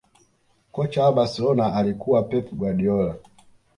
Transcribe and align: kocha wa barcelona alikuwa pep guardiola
kocha 0.71 1.03
wa 1.03 1.11
barcelona 1.13 1.73
alikuwa 1.75 2.23
pep 2.23 2.53
guardiola 2.53 3.15